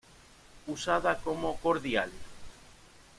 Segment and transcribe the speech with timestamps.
[0.75, 2.11] Usada como cordial.